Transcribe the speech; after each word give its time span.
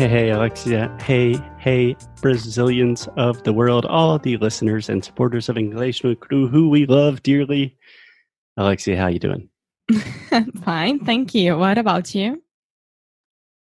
Hey, 0.00 0.08
hey, 0.08 0.30
Alexia. 0.30 0.96
Hey, 1.02 1.34
hey, 1.58 1.94
Brazilians 2.22 3.06
of 3.18 3.42
the 3.42 3.52
world, 3.52 3.84
all 3.84 4.18
the 4.18 4.38
listeners 4.38 4.88
and 4.88 5.04
supporters 5.04 5.50
of 5.50 5.58
English 5.58 6.02
no 6.02 6.14
Cru, 6.14 6.48
who 6.48 6.70
we 6.70 6.86
love 6.86 7.22
dearly. 7.22 7.76
Alexia, 8.56 8.96
how 8.96 9.08
you 9.08 9.18
doing? 9.18 9.50
Fine, 10.64 11.00
thank 11.00 11.34
you. 11.34 11.58
What 11.58 11.76
about 11.76 12.14
you? 12.14 12.42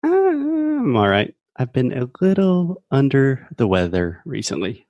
I'm 0.01 0.95
all 0.95 1.09
right. 1.09 1.35
I've 1.57 1.73
been 1.73 1.91
a 1.91 2.09
little 2.21 2.85
under 2.89 3.45
the 3.57 3.67
weather 3.67 4.21
recently. 4.23 4.87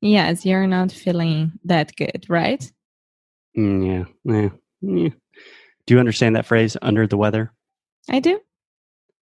Yes, 0.00 0.46
you're 0.46 0.66
not 0.66 0.90
feeling 0.90 1.52
that 1.66 1.94
good, 1.96 2.24
right? 2.30 2.72
Mm, 3.58 4.06
yeah, 4.24 4.32
yeah, 4.40 4.48
yeah. 4.80 5.10
Do 5.84 5.94
you 5.94 6.00
understand 6.00 6.34
that 6.36 6.46
phrase, 6.46 6.78
under 6.80 7.06
the 7.06 7.18
weather? 7.18 7.52
I 8.08 8.20
do. 8.20 8.40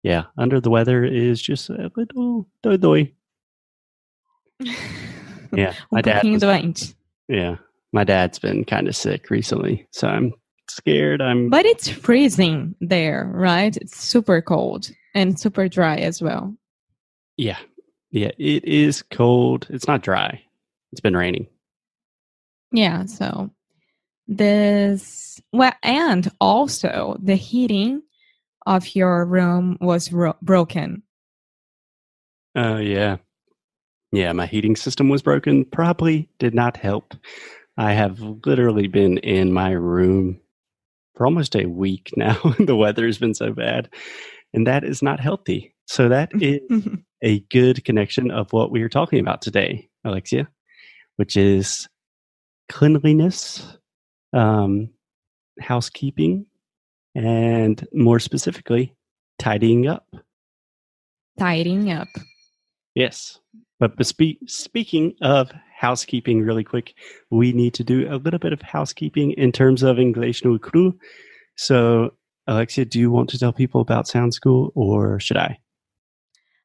Yeah, 0.04 0.24
under 0.38 0.62
the 0.62 0.70
weather 0.70 1.04
is 1.04 1.42
just 1.42 1.70
a 1.70 1.92
little 1.96 2.48
doi 2.64 2.78
doi. 2.78 3.12
Yeah, 5.54 5.74
my 5.92 6.02
dad. 6.02 6.24
Was, 6.26 6.42
doente. 6.42 6.94
Yeah, 7.28 7.58
my 7.92 8.04
dad's 8.04 8.40
been 8.40 8.64
kind 8.66 8.88
of 8.88 8.96
sick 8.96 9.30
recently, 9.30 9.88
so 9.92 10.08
I'm 10.08 10.34
scared. 10.70 11.22
I'm 11.22 11.50
But 11.50 11.66
it's 11.66 11.90
freezing 11.90 12.76
there, 12.82 13.30
right? 13.34 13.76
It's 13.78 13.98
super 14.02 14.42
cold 14.42 14.90
and 15.14 15.40
super 15.40 15.68
dry 15.68 15.98
as 15.98 16.22
well. 16.22 16.56
yeah, 17.38 17.58
yeah. 18.12 18.32
It 18.38 18.64
is 18.66 19.02
cold. 19.02 19.68
It's 19.70 19.88
not 19.88 20.02
dry. 20.04 20.42
It's 20.92 21.02
been 21.02 21.18
raining. 21.18 21.48
Yeah, 22.72 23.06
so 23.06 23.50
this 24.28 25.42
well 25.54 25.74
and 25.84 26.30
also 26.42 27.18
the 27.22 27.36
heating 27.36 28.02
of 28.68 28.96
your 28.96 29.26
room 29.26 29.78
was 29.82 30.12
ro- 30.12 30.36
broken. 30.42 31.02
Oh 32.56 32.78
yeah, 32.78 33.18
yeah. 34.12 34.32
My 34.34 34.46
heating 34.46 34.76
system 34.76 35.10
was 35.10 35.22
broken. 35.22 35.66
Probably 35.66 36.30
did 36.40 36.54
not 36.54 36.78
help. 36.78 37.16
I 37.78 37.94
have 37.94 38.20
literally 38.20 38.88
been 38.88 39.20
in 39.20 39.54
my 39.54 39.72
room 39.72 40.40
for 41.16 41.26
almost 41.26 41.56
a 41.56 41.66
week 41.66 42.12
now. 42.18 42.40
the 42.60 42.76
weather 42.76 43.06
has 43.06 43.18
been 43.18 43.34
so 43.34 43.54
bad, 43.54 43.90
and 44.54 44.68
that 44.68 44.84
is 44.84 45.02
not 45.02 45.20
healthy. 45.20 45.74
So 45.86 46.10
that 46.10 46.32
is 46.42 46.62
a 47.24 47.40
good 47.52 47.86
connection 47.86 48.30
of 48.32 48.52
what 48.52 48.72
we 48.72 48.82
are 48.82 48.90
talking 48.90 49.20
about 49.20 49.42
today, 49.42 49.88
Alexia, 50.04 50.50
which 51.16 51.38
is 51.38 51.88
cleanliness, 52.70 53.78
um, 54.34 54.90
housekeeping, 55.62 56.46
and 57.18 57.86
more 57.94 58.20
specifically, 58.20 58.94
tidying 59.40 59.88
up. 59.88 60.08
Tidying 61.40 61.92
up. 61.92 62.08
Yes. 62.94 63.40
But 63.80 63.98
bespe- 63.98 64.38
speaking 64.46 65.16
of 65.22 65.52
housekeeping, 65.76 66.44
really 66.44 66.64
quick, 66.64 66.94
we 67.32 67.54
need 67.54 67.74
to 67.74 67.84
do 67.84 68.08
a 68.08 68.18
little 68.18 68.40
bit 68.40 68.54
of 68.54 68.62
housekeeping 68.62 69.32
in 69.32 69.52
terms 69.52 69.82
of 69.82 69.98
English 69.98 70.46
no 70.46 70.60
cru. 70.60 70.98
So, 71.56 72.12
Alexia, 72.46 72.86
do 72.86 73.00
you 73.00 73.10
want 73.10 73.30
to 73.32 73.40
tell 73.40 73.52
people 73.52 73.82
about 73.82 74.08
Sound 74.08 74.36
School 74.36 74.72
or 74.76 75.20
should 75.20 75.38
I? 75.38 75.58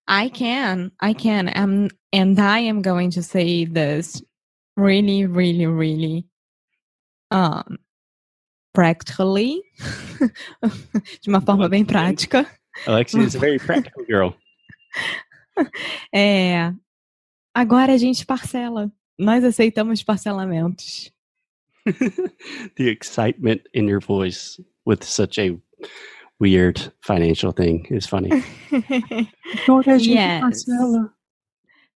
I 0.06 0.28
can. 0.28 0.92
I 1.00 1.14
can. 1.14 1.50
Um, 1.54 1.88
and 2.12 2.38
I 2.38 2.58
am 2.58 2.82
going 2.82 3.10
to 3.12 3.22
say 3.22 3.64
this 3.64 4.20
really, 4.76 5.24
really, 5.24 5.66
really 5.66 6.26
um, 7.30 7.78
practically, 8.72 9.62
de 11.20 11.28
uma 11.28 11.40
forma 11.40 11.68
bem 11.68 11.84
prática. 11.84 12.46
Alexia 12.86 13.20
is 13.20 13.34
a 13.34 13.38
very 13.38 13.58
practical 13.58 14.04
girl. 14.06 14.34
É, 16.14 16.72
agora 17.54 17.92
a 17.92 17.98
gente 17.98 18.24
parcela. 18.24 18.90
Nós 19.18 19.44
aceitamos 19.44 20.02
parcelamentos. 20.02 21.12
the 22.76 22.88
excitement 22.88 23.60
in 23.74 23.86
your 23.86 24.00
voice 24.00 24.58
with 24.86 25.04
such 25.04 25.38
a 25.38 25.54
weird 26.40 26.90
financial 27.02 27.52
thing 27.52 27.86
is 27.90 28.06
funny. 28.06 28.42
yes. 29.98 30.64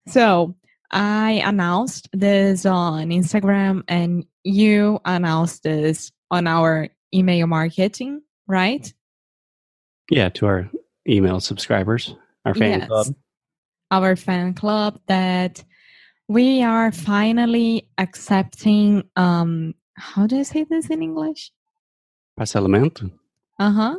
So 0.08 0.54
I 0.92 1.42
announced 1.46 2.10
this 2.12 2.66
on 2.66 3.10
Instagram 3.10 3.84
and 3.88 4.26
you 4.44 5.00
announced 5.06 5.64
this 5.64 6.12
on 6.36 6.48
our 6.48 6.90
email 7.14 7.48
marketing, 7.48 8.22
right? 8.48 8.94
Yeah, 10.12 10.30
to 10.30 10.46
our 10.46 10.70
email 11.08 11.40
subscribers, 11.40 12.14
our 12.46 12.54
fan 12.54 12.80
Yes. 12.80 12.88
club. 12.88 13.08
Our 13.92 14.16
fan 14.16 14.54
club 14.54 15.00
that 15.08 15.64
we 16.28 16.62
are 16.64 16.92
finally 16.92 17.88
accepting 17.98 19.04
um 19.16 19.74
how 19.98 20.28
do 20.28 20.40
I 20.40 20.44
say 20.44 20.66
this 20.66 20.90
in 20.90 21.02
English? 21.02 21.52
Parcelamento. 22.38 23.10
Uh-huh. 23.60 23.96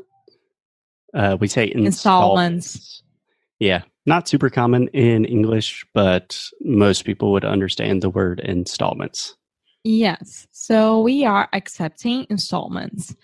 Uh, 1.14 1.36
we 1.40 1.48
say 1.48 1.64
Installments. 1.64 1.86
installments. 1.96 3.02
Yeah, 3.58 3.82
not 4.04 4.28
super 4.28 4.50
common 4.50 4.88
in 4.88 5.24
English, 5.24 5.86
but 5.94 6.38
most 6.60 7.06
people 7.06 7.32
would 7.32 7.46
understand 7.46 8.02
the 8.02 8.10
word 8.10 8.40
installments. 8.40 9.36
Yes. 9.86 10.48
So 10.50 11.00
we 11.00 11.24
are 11.24 11.48
accepting 11.52 12.26
installments. 12.28 13.14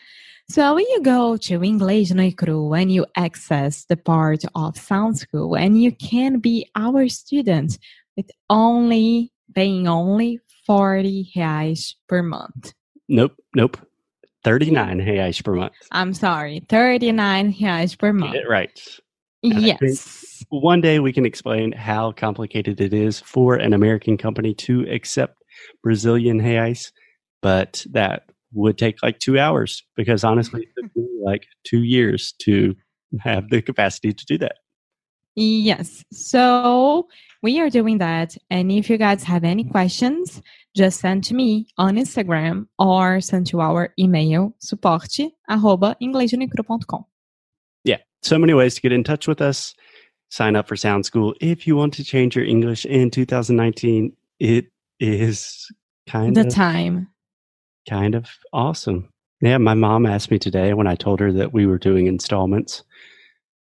So 0.49 0.77
when 0.77 0.87
you 0.91 1.03
go 1.03 1.37
to 1.39 1.59
Inglês 1.59 2.15
no 2.15 2.31
Cru 2.31 2.73
and 2.73 2.93
you 2.93 3.05
access 3.17 3.85
the 3.87 3.97
part 3.97 4.45
of 4.55 4.79
Sound 4.79 5.19
School 5.19 5.57
and 5.57 5.83
you 5.83 5.91
can 5.91 6.39
be 6.39 6.71
our 6.77 7.09
student 7.09 7.79
with 8.17 8.31
only 8.49 9.33
paying 9.57 9.89
only 9.89 10.39
40 10.65 11.33
reais 11.37 11.95
per 12.09 12.23
month. 12.23 12.75
Nope, 13.09 13.35
nope. 13.57 13.77
39 14.45 15.01
reais 15.01 15.43
per 15.43 15.55
month. 15.55 15.73
I'm 15.91 16.15
sorry, 16.15 16.65
39 16.69 17.55
reais 17.55 17.99
per 17.99 18.13
Get 18.13 18.21
month. 18.21 18.35
it 18.37 18.49
right. 18.49 18.81
Yes. 19.43 20.45
One 20.51 20.81
day 20.81 21.01
we 21.01 21.13
can 21.13 21.27
explain 21.27 21.73
how 21.73 22.13
complicated 22.13 22.81
it 22.81 22.95
is 22.95 23.19
for 23.19 23.57
an 23.57 23.73
American 23.73 24.17
company 24.17 24.55
to 24.55 24.89
accept 24.89 25.42
Brazilian 25.83 26.41
reais, 26.41 26.93
but 27.41 27.85
that 27.91 28.31
would 28.53 28.79
take 28.79 29.03
like 29.03 29.19
two 29.19 29.39
hours 29.39 29.83
because 29.97 30.25
honestly, 30.25 30.63
it 30.63 30.83
took 30.83 30.97
me 30.97 31.09
like 31.25 31.47
two 31.65 31.83
years 31.83 32.33
to 32.41 32.75
have 33.21 33.49
the 33.51 33.63
capacity 33.63 34.13
to 34.13 34.25
do 34.27 34.39
that. 34.39 34.57
Yes. 35.35 36.05
So 36.13 37.09
we 37.43 37.59
are 37.61 37.71
doing 37.71 37.99
that. 37.99 38.37
And 38.51 38.71
if 38.71 38.91
you 38.91 38.99
guys 38.99 39.23
have 39.25 39.45
any 39.45 39.65
questions, 39.65 40.43
just 40.77 41.01
send 41.01 41.25
to 41.25 41.35
me 41.35 41.67
on 41.79 41.97
Instagram 41.97 42.67
or 42.79 43.21
send 43.21 43.47
to 43.49 43.61
our 43.61 43.95
email 43.99 44.55
suporte 44.59 45.33
arroba. 45.49 45.97
Yeah, 47.85 47.97
so 48.23 48.39
many 48.39 48.55
ways 48.55 48.75
to 48.75 48.81
get 48.81 48.93
in 48.93 49.05
touch 49.05 49.27
with 49.27 49.41
us. 49.41 49.75
Sign 50.31 50.57
up 50.57 50.69
for 50.69 50.77
Sound 50.77 51.05
School 51.05 51.35
if 51.41 51.67
you 51.67 51.77
want 51.77 51.93
to 51.95 52.05
change 52.05 52.37
your 52.37 52.45
English 52.45 52.87
in 52.87 53.11
2019. 53.11 54.17
It 54.39 54.72
is 55.03 55.67
kind 56.09 56.37
The 56.37 56.43
of 56.43 56.47
the 56.47 56.53
time. 56.53 57.09
kind 57.89 58.15
of 58.15 58.29
awesome. 58.53 59.09
Yeah, 59.41 59.59
my 59.59 59.75
mom 59.75 60.07
asked 60.07 60.31
me 60.31 60.39
today 60.39 60.73
when 60.73 60.87
I 60.87 60.95
told 60.95 61.19
her 61.19 61.33
that 61.33 61.53
we 61.53 61.67
were 61.67 61.79
doing 61.79 62.07
installments. 62.07 62.85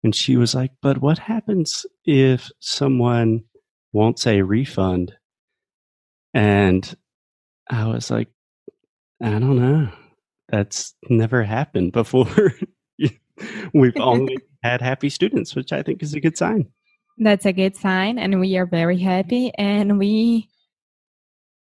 And 0.03 0.15
she 0.15 0.37
was 0.37 0.53
like, 0.53 0.71
But 0.83 0.99
what 0.99 1.17
happens 1.17 1.85
if 2.05 2.51
someone 2.59 3.43
wants 3.91 4.27
a 4.27 4.43
refund? 4.43 5.15
And 6.35 6.95
I 7.71 7.87
was 7.87 8.11
like, 8.11 8.27
I 9.23 9.31
don't 9.31 9.57
know. 9.57 9.89
That's 10.49 10.93
never 11.09 11.43
happened 11.43 11.93
before. 11.93 12.53
We've 13.73 13.97
only 13.99 14.37
had 14.61 14.81
happy 14.81 15.09
students, 15.09 15.55
which 15.55 15.73
I 15.73 15.81
think 15.81 16.03
is 16.03 16.13
a 16.13 16.19
good 16.19 16.37
sign. 16.37 16.67
That's 17.17 17.45
a 17.45 17.53
good 17.53 17.75
sign. 17.75 18.19
And 18.19 18.39
we 18.39 18.57
are 18.57 18.65
very 18.67 18.99
happy 18.99 19.51
and 19.57 19.97
we 19.97 20.49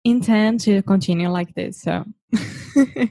intend 0.05 0.61
to 0.61 0.81
continue 0.83 1.29
like 1.29 1.53
this. 1.55 1.81
So 1.81 2.05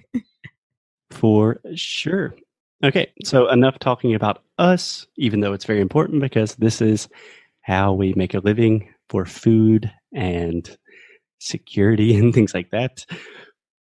For 1.11 1.61
sure. 1.75 2.35
Okay, 2.83 3.13
so 3.25 3.49
enough 3.49 3.79
talking 3.79 4.15
about 4.15 4.43
us, 4.59 5.07
even 5.17 5.41
though 5.41 5.53
it's 5.53 5.65
very 5.65 5.81
important 5.81 6.21
because 6.21 6.57
this 6.57 6.83
is 6.83 7.09
how 7.63 7.93
we 7.93 8.13
make 8.15 8.35
a 8.35 8.41
living 8.41 8.93
for 9.09 9.25
food 9.25 9.91
and 10.13 10.77
security 11.39 12.17
and 12.19 12.35
things 12.35 12.53
like 12.53 12.71
that. 12.71 13.07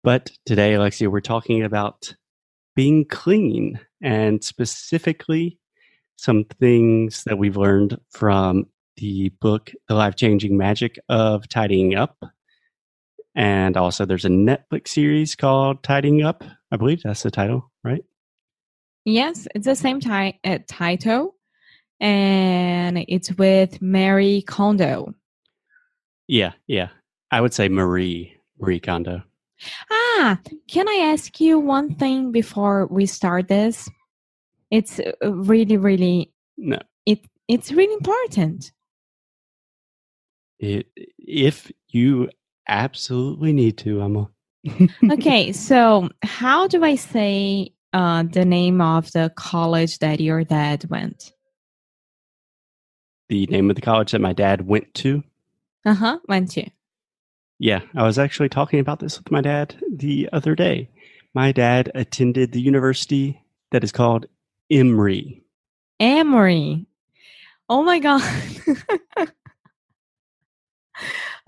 But 0.03 0.31
today, 0.45 0.75
Alexia, 0.75 1.11
we're 1.11 1.21
talking 1.21 1.63
about 1.63 2.15
being 2.77 3.05
clean 3.07 3.81
and 4.03 4.45
specifically 4.45 5.59
some 6.17 6.45
things 6.61 7.25
that 7.25 7.39
we've 7.39 7.57
learned 7.57 7.99
from 8.11 8.67
the 8.97 9.31
book, 9.41 9.73
The 9.89 9.95
Life 9.95 10.15
Changing 10.15 10.57
Magic 10.57 10.99
of 11.09 11.49
Tidying 11.49 11.97
Up. 11.97 12.17
And 13.35 13.77
also, 13.77 14.05
there's 14.05 14.25
a 14.25 14.29
Netflix 14.29 14.89
series 14.89 15.35
called 15.35 15.83
Tidying 15.83 16.23
Up. 16.23 16.45
I 16.71 16.77
believe 16.77 17.03
that's 17.03 17.23
the 17.23 17.31
title, 17.31 17.71
right? 17.83 18.05
Yes, 19.05 19.49
it's 19.55 19.67
the 19.67 19.75
same 19.75 20.01
ti- 20.01 20.39
uh, 20.45 20.59
title, 20.67 21.35
and 22.01 23.05
it's 23.09 23.33
with 23.33 23.83
Mary 23.83 24.43
Kondo. 24.47 25.15
Yeah, 26.29 26.53
yeah. 26.67 26.89
I 27.31 27.41
would 27.41 27.53
say 27.53 27.69
Marie 27.69 28.37
Marie 28.59 28.81
Kondo. 28.81 29.23
Ah, 29.91 30.39
can 30.69 30.89
I 30.89 31.11
ask 31.13 31.41
you 31.41 31.59
one 31.59 31.95
thing 31.97 32.33
before 32.33 32.87
we 32.87 33.07
start 33.07 33.49
this? 33.49 33.89
It's 34.71 35.01
uh, 35.01 35.33
really, 35.33 35.77
really 35.77 36.33
No, 36.57 36.79
it. 37.05 37.21
It's 37.49 37.73
really 37.73 37.95
important. 37.95 38.73
it, 40.59 40.87
if 41.19 41.71
you 41.89 42.31
absolutely 42.69 43.53
need 43.53 43.79
to, 43.79 44.03
Emma. 44.03 44.31
okay, 45.13 45.53
so 45.53 46.09
how 46.23 46.67
do 46.67 46.85
I 46.85 46.95
say 46.95 47.73
uh, 47.93 48.23
the 48.25 48.45
name 48.45 48.81
of 48.81 49.13
the 49.13 49.33
college 49.37 49.99
that 49.99 50.21
your 50.21 50.45
dad 50.45 50.85
went? 50.89 51.33
the 53.29 53.47
name 53.47 53.71
of 53.71 53.77
the 53.77 53.83
college 53.83 54.13
that 54.13 54.21
my 54.21 54.33
dad 54.33 54.67
went 54.67 54.93
to. 54.95 55.23
Uh 55.85 55.95
huh. 55.95 56.19
Went 56.29 56.51
to. 56.53 56.69
Yeah, 57.59 57.81
I 57.95 58.03
was 58.03 58.19
actually 58.19 58.49
talking 58.49 58.81
about 58.81 59.01
this 59.01 59.19
with 59.19 59.31
my 59.31 59.41
dad 59.41 59.77
the 59.91 60.29
other 60.33 60.55
day. 60.55 60.91
My 61.35 61.53
dad 61.53 61.91
attended 61.95 62.53
the 62.53 62.61
university 62.61 63.43
that 63.71 63.85
is 63.85 63.93
called 63.93 64.27
Emory. 64.71 65.43
Emory. 66.01 66.87
Oh 67.69 67.83
my 67.83 67.99
god. 67.99 68.23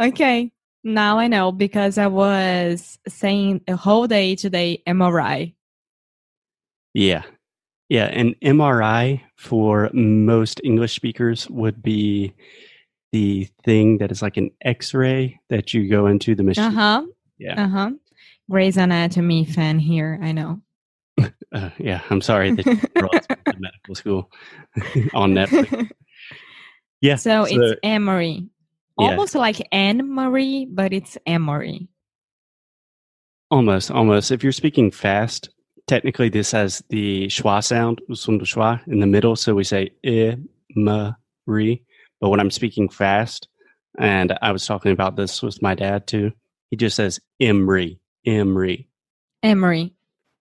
okay, 0.00 0.52
now 0.86 1.18
I 1.18 1.26
know 1.26 1.52
because 1.52 1.98
I 1.98 2.06
was 2.06 2.98
saying 3.08 3.60
a 3.68 3.76
whole 3.76 4.06
day 4.06 4.36
today 4.36 4.82
MRI. 4.86 5.54
Yeah. 6.94 7.24
Yeah. 7.88 8.04
And 8.04 8.34
MRI 8.40 9.20
for 9.36 9.90
most 9.92 10.60
English 10.64 10.94
speakers 10.94 11.50
would 11.50 11.82
be 11.82 12.32
the 13.12 13.48
thing 13.64 13.98
that 13.98 14.10
is 14.10 14.22
like 14.22 14.36
an 14.36 14.50
x 14.62 14.94
ray 14.94 15.40
that 15.50 15.74
you 15.74 15.88
go 15.88 16.06
into 16.06 16.34
the 16.34 16.42
machine. 16.42 16.64
Uh 16.64 16.70
huh. 16.70 17.06
Yeah. 17.38 17.64
Uh 17.64 17.68
huh. 17.68 17.90
Grey's 18.48 18.76
Anatomy 18.76 19.44
fan 19.44 19.78
here. 19.78 20.18
I 20.22 20.32
know. 20.32 20.60
Uh, 21.52 21.70
yeah. 21.78 22.02
I'm 22.10 22.20
sorry 22.20 22.50
that 22.50 22.66
you 22.66 22.76
brought 22.94 23.22
to 23.22 23.54
medical 23.58 23.94
school 23.94 24.30
on 25.14 25.32
Netflix. 25.32 25.90
Yeah. 27.00 27.16
so, 27.16 27.44
it's 27.48 27.78
Emory. 27.82 28.48
Yeah. 28.98 29.10
Almost 29.10 29.34
like 29.34 29.66
Anne 29.72 30.12
Marie, 30.14 30.66
but 30.70 30.92
it's 30.92 31.18
Emory. 31.26 31.88
Almost, 33.50 33.90
almost. 33.90 34.30
If 34.30 34.42
you're 34.42 34.52
speaking 34.52 34.90
fast, 34.90 35.50
technically 35.86 36.28
this 36.28 36.50
has 36.52 36.82
the 36.88 37.26
schwa 37.26 37.62
sound, 37.62 38.00
schwa, 38.10 38.80
in 38.86 39.00
the 39.00 39.06
middle. 39.06 39.36
So 39.36 39.54
we 39.54 39.64
say 39.64 39.90
i, 40.04 40.36
ma, 40.74 41.12
ri. 41.46 41.82
But 42.20 42.30
when 42.30 42.40
I'm 42.40 42.50
speaking 42.50 42.88
fast, 42.88 43.48
and 43.98 44.36
I 44.42 44.52
was 44.52 44.66
talking 44.66 44.92
about 44.92 45.16
this 45.16 45.42
with 45.42 45.62
my 45.62 45.74
dad 45.74 46.06
too, 46.06 46.32
he 46.70 46.76
just 46.76 46.96
says 46.96 47.20
imri, 47.38 48.00
imri. 48.24 48.88
Emory. 49.42 49.92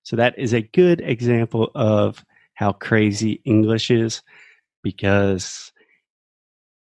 So 0.04 0.16
that 0.16 0.38
is 0.38 0.54
a 0.54 0.62
good 0.62 1.02
example 1.02 1.72
of 1.76 2.24
how 2.54 2.72
crazy 2.72 3.42
English 3.46 3.92
is 3.92 4.22
because 4.84 5.72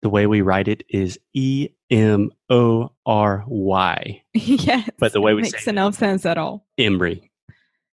the 0.01 0.09
way 0.09 0.27
we 0.27 0.41
write 0.41 0.67
it 0.67 0.83
is 0.89 1.19
E 1.33 1.69
M 1.89 2.31
O 2.49 2.91
R 3.05 3.43
Y. 3.47 4.21
yes. 4.33 4.89
But 4.99 5.13
the 5.13 5.21
way 5.21 5.33
we 5.33 5.41
makes 5.43 5.63
say 5.63 5.71
it- 5.71 5.75
no 5.75 5.91
sense 5.91 6.25
at 6.25 6.37
all. 6.37 6.65
Imri. 6.77 7.31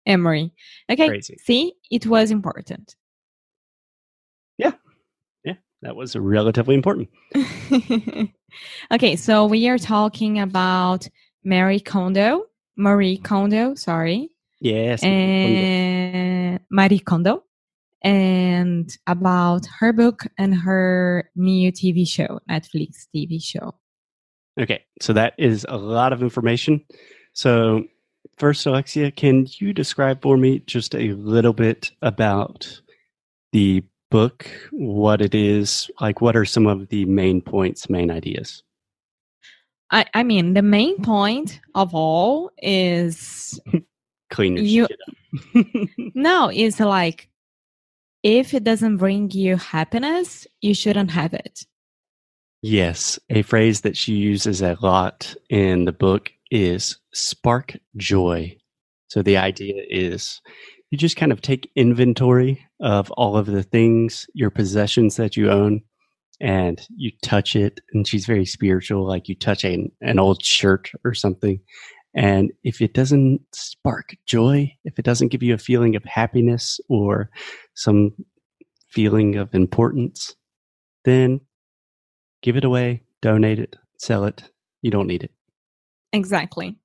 Emory. 0.05 0.53
Okay. 0.89 1.07
Crazy. 1.07 1.37
See, 1.43 1.73
it 1.91 2.05
was 2.07 2.31
important. 2.31 2.95
Yeah. 4.57 4.71
Yeah. 5.43 5.55
That 5.81 5.95
was 5.95 6.15
relatively 6.15 6.75
important. 6.75 7.09
okay, 8.91 9.15
so 9.15 9.45
we 9.45 9.67
are 9.67 9.77
talking 9.77 10.39
about 10.39 11.07
Mary 11.43 11.79
Kondo, 11.79 12.43
Marie 12.77 13.17
Kondo, 13.17 13.75
sorry, 13.75 14.29
Yes. 14.61 15.03
and 15.03 16.59
Marie 16.71 16.99
Kondo, 16.99 17.43
and 18.01 18.95
about 19.07 19.65
her 19.79 19.93
book 19.93 20.25
and 20.37 20.55
her 20.55 21.29
new 21.35 21.71
TV 21.71 22.07
show, 22.07 22.39
Netflix 22.49 23.07
TV 23.15 23.41
show. 23.41 23.75
Okay, 24.59 24.83
so 25.01 25.13
that 25.13 25.33
is 25.37 25.65
a 25.69 25.77
lot 25.77 26.13
of 26.13 26.23
information. 26.23 26.83
So, 27.33 27.83
first, 28.37 28.65
Alexia, 28.65 29.11
can 29.11 29.47
you 29.59 29.73
describe 29.73 30.21
for 30.21 30.37
me 30.37 30.59
just 30.59 30.95
a 30.95 31.13
little 31.13 31.53
bit 31.53 31.91
about 32.01 32.81
the 33.51 33.83
book, 34.09 34.49
what 34.71 35.21
it 35.21 35.35
is, 35.35 35.89
like 36.01 36.21
what 36.21 36.35
are 36.35 36.45
some 36.45 36.65
of 36.65 36.87
the 36.89 37.05
main 37.05 37.41
points, 37.41 37.89
main 37.89 38.09
ideas? 38.09 38.63
I, 39.91 40.05
I 40.13 40.23
mean, 40.23 40.53
the 40.53 40.61
main 40.61 41.01
point 41.01 41.59
of 41.75 41.93
all 41.93 42.51
is 42.57 43.59
Clean 44.29 44.57
your 44.57 44.65
You- 44.65 44.87
no, 46.15 46.49
it's 46.53 46.79
like 46.79 47.29
if 48.27 48.53
it 48.53 48.65
doesn't 48.65 48.97
bring 48.97 49.31
you 49.31 49.55
happiness, 49.55 50.45
you 50.59 50.73
shouldn't 50.73 51.11
have 51.11 51.33
it. 51.33 51.65
yes, 52.61 53.17
a 53.29 53.41
phrase 53.43 53.81
that 53.81 53.95
she 53.95 54.15
uses 54.15 54.61
a 54.61 54.77
lot 54.81 55.33
in 55.49 55.85
the 55.85 55.93
book 55.93 56.31
is 56.51 56.97
spark 57.13 57.77
joy. 57.95 58.57
So, 59.07 59.21
the 59.21 59.37
idea 59.37 59.81
is 59.89 60.41
you 60.91 60.97
just 60.97 61.15
kind 61.15 61.31
of 61.31 61.41
take 61.41 61.71
inventory 61.77 62.65
of 62.81 63.09
all 63.11 63.37
of 63.37 63.45
the 63.45 63.63
things, 63.63 64.27
your 64.33 64.49
possessions 64.49 65.15
that 65.15 65.37
you 65.37 65.49
own, 65.49 65.81
and 66.41 66.85
you 66.97 67.11
touch 67.23 67.55
it. 67.55 67.79
And 67.93 68.05
she's 68.05 68.25
very 68.25 68.45
spiritual, 68.45 69.07
like 69.07 69.29
you 69.29 69.35
touch 69.35 69.63
a, 69.63 69.89
an 70.01 70.19
old 70.19 70.43
shirt 70.43 70.91
or 71.05 71.13
something. 71.13 71.61
And 72.13 72.51
if 72.63 72.81
it 72.81 72.93
doesn't 72.93 73.39
spark 73.53 74.15
joy, 74.25 74.73
if 74.83 74.99
it 74.99 75.05
doesn't 75.05 75.27
give 75.29 75.43
you 75.43 75.53
a 75.53 75.59
feeling 75.59 75.95
of 75.95 76.03
happiness 76.03 76.79
or 76.89 77.29
some 77.77 78.11
feeling 78.89 79.35
of 79.35 79.53
importance, 79.53 80.35
then 81.05 81.39
give 82.41 82.57
it 82.57 82.65
away, 82.65 83.03
donate 83.21 83.59
it, 83.59 83.75
sell 83.97 84.25
it. 84.25 84.43
You 84.81 84.91
don't 84.91 85.07
need 85.07 85.23
it. 85.23 85.31
Exactly. 86.11 86.75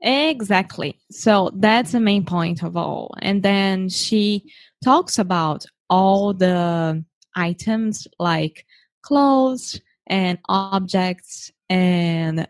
Exactly. 0.00 0.98
So 1.10 1.50
that's 1.54 1.92
the 1.92 2.00
main 2.00 2.24
point 2.24 2.62
of 2.62 2.76
all. 2.76 3.14
And 3.20 3.42
then 3.42 3.88
she 3.88 4.50
talks 4.82 5.18
about 5.18 5.66
all 5.90 6.32
the 6.32 7.04
items 7.34 8.06
like 8.18 8.64
clothes 9.02 9.80
and 10.06 10.38
objects 10.48 11.50
and 11.68 12.46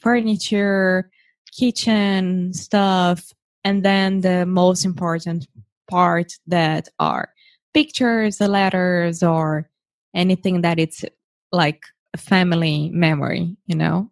furniture, 0.00 1.10
kitchen 1.56 2.52
stuff, 2.52 3.32
and 3.64 3.84
then 3.84 4.20
the 4.20 4.44
most 4.44 4.84
important 4.84 5.46
part 5.90 6.32
that 6.46 6.88
are 6.98 7.30
pictures, 7.74 8.40
letters, 8.40 9.22
or 9.22 9.68
anything 10.14 10.62
that 10.62 10.78
it's 10.78 11.04
like 11.52 11.82
a 12.14 12.18
family 12.18 12.90
memory, 12.92 13.56
you 13.66 13.76
know? 13.76 14.10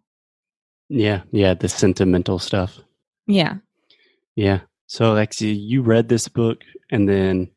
Yeah, 0.89 1.21
yeah, 1.31 1.53
the 1.53 1.69
sentimental 1.69 2.39
stuff. 2.39 2.79
Yeah. 3.27 3.55
Yeah. 4.35 4.61
So, 4.87 5.13
Alexia, 5.13 5.53
you 5.53 5.81
read 5.81 6.09
this 6.09 6.27
book 6.27 6.61
and 6.89 7.07
then 7.07 7.49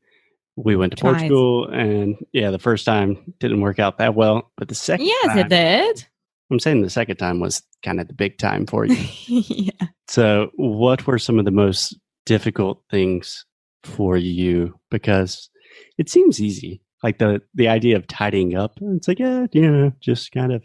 we 0.57 0.77
went 0.77 0.93
to 0.93 0.97
Tried. 0.97 1.13
Portugal. 1.13 1.69
And 1.69 2.17
yeah, 2.33 2.51
the 2.51 2.59
first 2.59 2.85
time 2.85 3.35
didn't 3.41 3.61
work 3.63 3.79
out 3.79 3.99
that 3.99 4.15
well. 4.15 4.51
But 4.57 4.69
the 4.69 4.75
second 4.75 5.07
Yes, 5.07 5.27
time, 5.29 5.39
it 5.39 5.49
did. 5.49 6.07
I'm 6.51 6.59
saying 6.61 6.83
the 6.83 6.91
second 6.91 7.17
time 7.17 7.41
was 7.41 7.63
kind 7.83 8.01
of 8.01 8.09
the 8.09 8.15
big 8.15 8.37
time 8.37 8.67
for 8.67 8.85
you. 8.85 8.97
yeah. 9.27 9.89
so, 10.09 10.51
what 10.57 11.07
were 11.07 11.19
some 11.19 11.39
of 11.39 11.47
the 11.47 11.51
most 11.51 11.97
difficult 12.27 12.83
things 12.91 13.47
for 13.85 14.17
you? 14.17 14.79
Because 14.91 15.51
it 15.99 16.09
seems 16.09 16.41
easy. 16.41 16.83
Like 17.03 17.19
the, 17.19 17.43
the 17.55 17.69
idea 17.69 17.97
of 17.97 18.07
tidying 18.07 18.55
up, 18.55 18.79
it's 18.81 19.09
like, 19.09 19.19
yeah, 19.19 19.47
you 19.53 19.69
know, 19.69 19.93
just 20.01 20.31
kind 20.33 20.53
of 20.53 20.65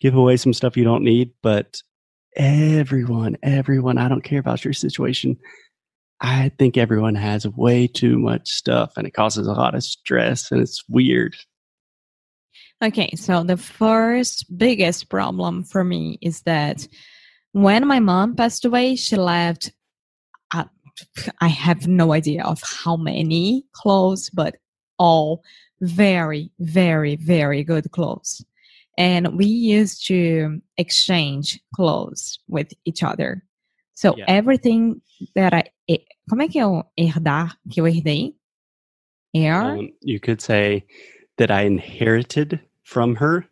give 0.00 0.14
away 0.14 0.36
some 0.36 0.54
stuff 0.54 0.76
you 0.76 0.84
don't 0.84 1.04
need. 1.04 1.32
But 1.42 1.82
everyone, 2.36 3.36
everyone, 3.42 3.98
I 3.98 4.08
don't 4.08 4.24
care 4.24 4.40
about 4.40 4.64
your 4.64 4.72
situation. 4.72 5.36
I 6.20 6.50
think 6.58 6.76
everyone 6.76 7.16
has 7.16 7.46
way 7.46 7.86
too 7.86 8.18
much 8.18 8.48
stuff 8.48 8.92
and 8.96 9.06
it 9.06 9.12
causes 9.12 9.46
a 9.46 9.52
lot 9.52 9.74
of 9.74 9.82
stress 9.82 10.50
and 10.50 10.60
it's 10.60 10.82
weird. 10.88 11.36
Okay, 12.82 13.10
so 13.14 13.44
the 13.44 13.56
first 13.56 14.46
biggest 14.56 15.08
problem 15.08 15.64
for 15.64 15.84
me 15.84 16.18
is 16.20 16.42
that 16.42 16.86
when 17.52 17.86
my 17.86 18.00
mom 18.00 18.34
passed 18.34 18.64
away, 18.64 18.96
she 18.96 19.16
left. 19.16 19.72
I 21.40 21.48
have 21.48 21.86
no 21.86 22.12
idea 22.12 22.44
of 22.44 22.60
how 22.62 22.96
many 22.96 23.64
clothes, 23.72 24.30
but 24.30 24.56
all 24.98 25.42
very, 25.80 26.50
very, 26.60 27.16
very 27.16 27.64
good 27.64 27.90
clothes. 27.90 28.44
And 28.96 29.36
we 29.36 29.46
used 29.46 30.06
to 30.06 30.60
exchange 30.78 31.60
clothes 31.74 32.38
with 32.48 32.72
each 32.84 33.02
other. 33.02 33.42
So 33.94 34.16
Yeah. 34.16 34.24
everything 34.28 35.00
that 35.34 35.52
I. 35.52 35.64
eh, 35.88 35.98
Como 36.28 36.42
é 36.42 36.48
que 36.48 36.60
é 36.60 36.66
o 36.66 36.84
herdar 36.96 37.56
que 37.70 37.80
eu 37.80 37.86
herdei? 37.86 38.34
Air? 39.34 39.62
Um, 39.62 39.92
you 40.00 40.20
could 40.20 40.40
say 40.40 40.84
that 41.36 41.50
I 41.50 41.62
inherited 41.62 42.60
from 42.84 43.16
her, 43.16 43.44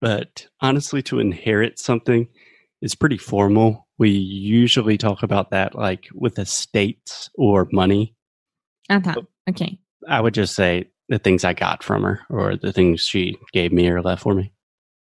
but 0.00 0.46
honestly, 0.60 1.02
to 1.02 1.20
inherit 1.20 1.78
something 1.78 2.26
is 2.82 2.94
pretty 2.94 3.16
formal. 3.16 3.86
We 3.98 4.10
usually 4.10 4.98
talk 4.98 5.22
about 5.22 5.50
that 5.50 5.74
like 5.74 6.08
with 6.12 6.38
estates 6.38 7.30
or 7.34 7.68
money. 7.72 8.14
ah, 8.90 9.00
tá. 9.00 9.16
Ok. 9.48 9.78
I 10.08 10.20
would 10.20 10.34
just 10.34 10.54
say 10.54 10.90
the 11.08 11.18
things 11.18 11.44
I 11.44 11.54
got 11.54 11.82
from 11.82 12.02
her 12.02 12.20
or 12.28 12.56
the 12.56 12.72
things 12.72 13.02
she 13.02 13.36
gave 13.52 13.72
me 13.72 13.88
or 13.88 14.02
left 14.02 14.22
for 14.22 14.34
me. 14.34 14.52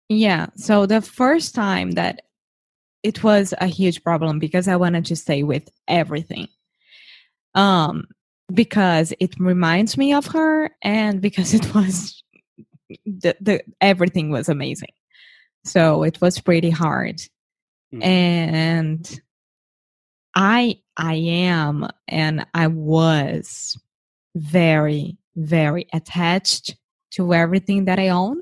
Yeah. 0.10 0.48
So 0.56 0.86
the 0.86 1.02
first 1.02 1.56
time 1.56 1.92
that 1.92 2.22
it 3.04 3.24
was 3.24 3.54
a 3.60 3.68
huge 3.68 4.04
problem 4.04 4.38
because 4.38 4.68
I 4.68 4.76
wanted 4.76 5.06
to 5.06 5.16
stay 5.16 5.44
with 5.44 5.70
everything. 5.88 6.48
Um 7.56 8.08
because 8.54 9.14
it 9.20 9.34
reminds 9.40 9.98
me 9.98 10.14
of 10.14 10.26
her 10.28 10.70
and 10.84 11.22
because 11.22 11.54
it 11.54 11.74
was 11.76 12.22
the, 13.06 13.36
the 13.40 13.64
everything 13.80 14.30
was 14.30 14.50
amazing. 14.50 14.92
So 15.64 16.04
it 16.04 16.20
was 16.22 16.40
pretty 16.40 16.70
hard. 16.70 17.22
Mhm. 17.94 18.04
And 18.04 19.22
I 20.36 20.80
I 20.98 21.16
am 21.16 21.88
and 22.08 22.46
I 22.54 22.68
was 22.68 23.78
very 24.36 25.18
very 25.36 25.88
attached 25.94 26.76
to 27.12 27.34
everything 27.34 27.86
that 27.86 28.00
I 28.00 28.10
own. 28.10 28.42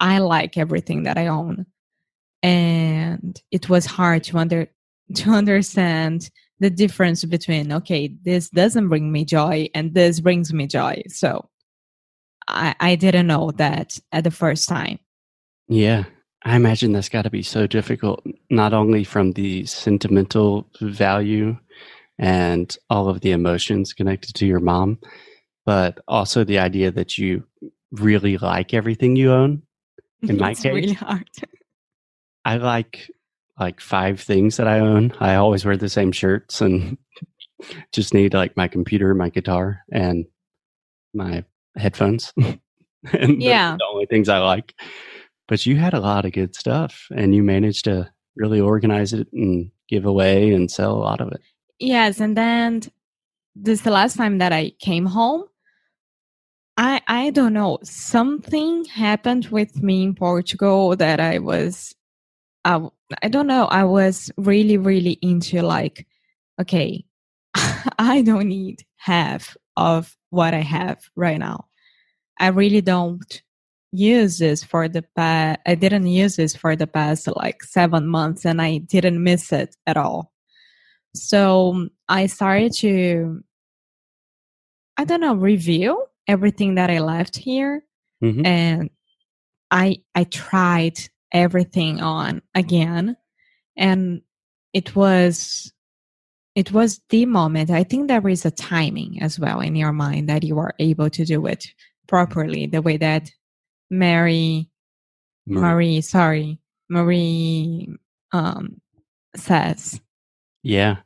I 0.00 0.18
like 0.18 0.56
everything 0.58 1.04
that 1.04 1.16
I 1.16 1.28
own. 1.28 1.66
And 2.42 3.40
it 3.52 3.68
was 3.68 3.86
hard 3.86 4.24
to 4.24 4.38
under 4.38 4.68
to 5.14 5.30
understand 5.30 6.30
the 6.58 6.70
difference 6.70 7.24
between 7.24 7.72
okay, 7.72 8.16
this 8.22 8.48
doesn't 8.50 8.88
bring 8.88 9.12
me 9.12 9.24
joy 9.24 9.68
and 9.74 9.94
this 9.94 10.20
brings 10.20 10.52
me 10.52 10.66
joy. 10.66 11.02
So 11.08 11.48
I, 12.48 12.74
I 12.80 12.94
didn't 12.96 13.26
know 13.28 13.52
that 13.52 13.98
at 14.10 14.24
the 14.24 14.30
first 14.30 14.68
time. 14.68 14.98
Yeah. 15.68 16.04
I 16.44 16.56
imagine 16.56 16.92
that's 16.92 17.08
got 17.08 17.22
to 17.22 17.30
be 17.30 17.42
so 17.42 17.66
difficult, 17.66 18.24
not 18.50 18.72
only 18.72 19.04
from 19.04 19.32
the 19.32 19.64
sentimental 19.66 20.66
value 20.80 21.56
and 22.18 22.76
all 22.90 23.08
of 23.08 23.20
the 23.20 23.30
emotions 23.30 23.92
connected 23.92 24.34
to 24.36 24.46
your 24.46 24.58
mom, 24.60 24.98
but 25.64 25.98
also 26.08 26.42
the 26.44 26.58
idea 26.58 26.90
that 26.90 27.16
you 27.16 27.44
really 27.92 28.38
like 28.38 28.74
everything 28.74 29.14
you 29.16 29.32
own. 29.32 29.62
In 30.22 30.36
my 30.38 30.50
it's 30.52 30.62
case- 30.62 30.74
really 30.74 30.92
hard. 30.94 31.28
I 32.44 32.56
like 32.56 33.08
like 33.60 33.80
five 33.80 34.20
things 34.20 34.56
that 34.56 34.66
I 34.66 34.80
own. 34.80 35.12
I 35.20 35.36
always 35.36 35.64
wear 35.64 35.76
the 35.76 35.88
same 35.88 36.10
shirts 36.10 36.60
and 36.60 36.98
just 37.92 38.14
need 38.14 38.34
like 38.34 38.56
my 38.56 38.66
computer, 38.66 39.14
my 39.14 39.28
guitar, 39.28 39.82
and 39.92 40.24
my 41.14 41.44
headphones. 41.76 42.32
and 43.12 43.40
Yeah. 43.40 43.76
the 43.78 43.86
only 43.92 44.06
things 44.06 44.28
I 44.28 44.38
like. 44.38 44.74
But 45.48 45.66
you 45.66 45.76
had 45.76 45.94
a 45.94 46.00
lot 46.00 46.24
of 46.24 46.32
good 46.32 46.54
stuff 46.54 47.06
and 47.14 47.34
you 47.34 47.42
managed 47.42 47.84
to 47.84 48.10
really 48.36 48.60
organize 48.60 49.12
it 49.12 49.28
and 49.32 49.70
give 49.88 50.04
away 50.06 50.52
and 50.52 50.70
sell 50.70 50.92
a 50.92 50.98
lot 50.98 51.20
of 51.20 51.32
it. 51.32 51.40
Yes, 51.78 52.20
and 52.20 52.36
then 52.36 52.82
this 53.54 53.80
is 53.80 53.82
the 53.82 53.90
last 53.90 54.16
time 54.16 54.38
that 54.38 54.52
I 54.52 54.72
came 54.80 55.06
home. 55.06 55.44
I 56.76 57.02
I 57.08 57.30
don't 57.30 57.52
know. 57.52 57.78
Something 57.82 58.84
happened 58.86 59.46
with 59.46 59.82
me 59.82 60.04
in 60.04 60.14
Portugal 60.14 60.96
that 60.96 61.20
I 61.20 61.38
was 61.38 61.94
I, 62.64 62.88
I 63.22 63.28
don't 63.28 63.46
know. 63.46 63.66
I 63.66 63.84
was 63.84 64.30
really 64.36 64.78
really 64.78 65.18
into 65.22 65.60
like 65.62 66.06
okay, 66.60 67.04
I 67.98 68.22
don't 68.22 68.48
need 68.48 68.84
half 68.96 69.56
of 69.76 70.16
what 70.30 70.54
I 70.54 70.60
have 70.60 70.98
right 71.16 71.38
now. 71.38 71.66
I 72.38 72.48
really 72.48 72.80
don't 72.80 73.42
use 73.92 74.38
this 74.38 74.64
for 74.64 74.88
the 74.88 75.02
past 75.16 75.60
I 75.66 75.74
didn't 75.74 76.06
use 76.06 76.36
this 76.36 76.56
for 76.56 76.76
the 76.76 76.86
past 76.86 77.28
like 77.36 77.62
7 77.62 78.06
months 78.06 78.44
and 78.46 78.60
I 78.62 78.78
didn't 78.78 79.22
miss 79.22 79.52
it 79.52 79.76
at 79.86 79.96
all. 79.96 80.32
So 81.14 81.88
I 82.08 82.26
started 82.26 82.72
to, 82.78 83.42
I 84.96 85.04
don't 85.04 85.20
know, 85.20 85.34
review 85.34 86.04
everything 86.28 86.76
that 86.76 86.90
I 86.90 87.00
left 87.00 87.36
here, 87.36 87.84
Mhm. 88.22 88.46
and 88.46 88.90
I 89.70 89.98
I 90.14 90.24
tried 90.24 90.98
everything 91.32 92.00
on 92.00 92.42
again, 92.54 93.16
and 93.76 94.22
it 94.74 94.96
was 94.96 95.72
it 96.56 96.72
was 96.72 97.00
the 97.10 97.26
moment. 97.26 97.70
I 97.70 97.84
think 97.84 98.08
there 98.08 98.28
is 98.28 98.44
a 98.46 98.50
timing 98.52 99.22
as 99.22 99.38
well 99.40 99.60
in 99.60 99.76
your 99.76 99.92
mind 99.92 100.28
that 100.28 100.44
you 100.44 100.58
are 100.58 100.74
able 100.78 101.10
to 101.10 101.24
do 101.24 101.46
it 101.46 101.66
properly, 102.08 102.66
the 102.66 102.82
way 102.82 102.96
that 102.98 103.30
Mary 103.92 104.70
Marie. 105.46 105.60
Marie, 105.60 106.00
sorry, 106.00 106.58
Marie 106.88 107.88
um, 108.32 108.80
says. 109.36 110.00
Yeah. 110.62 110.96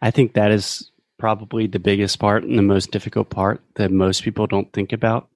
I 0.00 0.10
think 0.10 0.34
that 0.34 0.50
is 0.50 0.90
probably 1.18 1.66
the 1.66 1.78
biggest 1.78 2.18
part 2.18 2.42
and 2.42 2.58
the 2.58 2.62
most 2.62 2.90
difficult 2.90 3.30
part 3.30 3.62
that 3.76 3.92
most 3.92 4.24
people 4.24 4.46
don't 4.46 4.72
think 4.72 4.92
about 4.92 5.28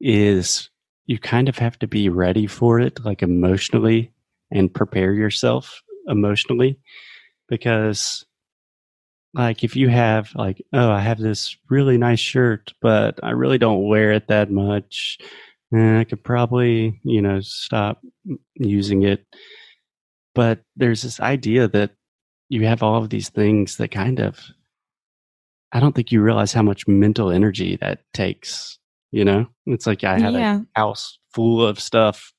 is 0.00 0.70
you 1.06 1.18
kind 1.18 1.48
of 1.48 1.58
have 1.58 1.78
to 1.80 1.86
be 1.86 2.08
ready 2.08 2.46
for 2.46 2.80
it 2.80 3.04
like 3.04 3.22
emotionally 3.22 4.10
and 4.50 4.72
prepare 4.72 5.12
yourself 5.12 5.82
emotionally 6.08 6.78
because 7.48 8.24
like 9.34 9.62
if 9.62 9.76
you 9.76 9.90
have 9.90 10.34
like 10.34 10.62
oh 10.72 10.90
I 10.90 11.00
have 11.00 11.18
this 11.18 11.54
really 11.68 11.98
nice 11.98 12.20
shirt 12.20 12.72
but 12.80 13.20
I 13.22 13.32
really 13.32 13.58
don't 13.58 13.86
wear 13.86 14.12
it 14.12 14.28
that 14.28 14.50
much 14.50 15.18
eh, 15.74 16.00
I 16.00 16.04
could 16.04 16.22
probably 16.22 17.00
you 17.04 17.22
know 17.22 17.40
stop 17.40 18.00
using 18.54 19.02
it 19.02 19.24
but 20.34 20.60
there's 20.76 21.02
this 21.02 21.20
idea 21.20 21.68
that 21.68 21.92
you 22.48 22.66
have 22.66 22.82
all 22.82 23.02
of 23.02 23.10
these 23.10 23.28
things 23.28 23.76
that 23.76 23.90
kind 23.90 24.20
of 24.20 24.38
I 25.72 25.80
don't 25.80 25.94
think 25.94 26.10
you 26.10 26.20
realize 26.20 26.52
how 26.52 26.62
much 26.62 26.88
mental 26.88 27.30
energy 27.30 27.76
that 27.80 28.00
takes. 28.12 28.78
You 29.12 29.24
know, 29.24 29.46
it's 29.66 29.86
like 29.86 30.04
I 30.04 30.18
have 30.18 30.34
yeah. 30.34 30.60
a 30.76 30.80
house 30.80 31.18
full 31.32 31.64
of 31.64 31.80
stuff 31.80 32.32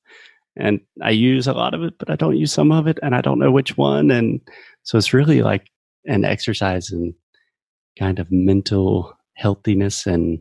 and 0.55 0.79
I 1.01 1.11
use 1.11 1.47
a 1.47 1.53
lot 1.53 1.73
of 1.73 1.83
it, 1.83 1.93
but 1.97 2.09
I 2.09 2.15
don't 2.15 2.38
use 2.38 2.51
some 2.53 2.71
of 2.71 2.88
it 2.88 2.97
and 3.01 3.13
I 3.13 3.21
don't 3.21 3.39
know 3.39 3.51
which 3.51 3.77
one. 3.77 4.09
And 4.11 4.39
so 4.83 4.97
it's 4.97 5.13
really 5.13 5.41
like 5.41 5.67
an 6.05 6.23
exercise 6.23 6.91
in 6.91 7.13
kind 8.00 8.19
of 8.19 8.31
mental 8.31 9.13
healthiness 9.35 10.05
and 10.05 10.39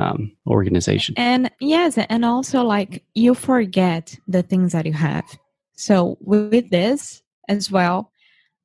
um, 0.00 0.32
organization. 0.46 1.14
And 1.16 1.50
yes, 1.60 1.98
and 1.98 2.24
also 2.24 2.62
like 2.62 3.04
you 3.14 3.34
forget 3.34 4.16
the 4.26 4.42
things 4.42 4.72
that 4.72 4.86
you 4.86 4.92
have. 4.92 5.24
So 5.74 6.18
with 6.20 6.70
this 6.70 7.22
as 7.48 7.70
well, 7.70 8.12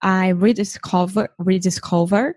I 0.01 0.29
rediscover 0.29 1.29
rediscover 1.37 2.35